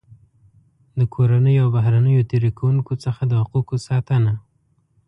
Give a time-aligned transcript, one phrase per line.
[0.97, 4.33] د کورنیو او بهرنیو تېري کوونکو څخه د حقوقو ساتنه.